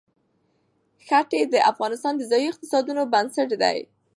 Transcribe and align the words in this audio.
ښتې 1.05 1.39
د 1.53 1.55
افغانستان 1.71 2.13
د 2.17 2.21
ځایي 2.31 2.45
اقتصادونو 2.49 3.01
بنسټ 3.13 3.49
دی. 3.61 3.77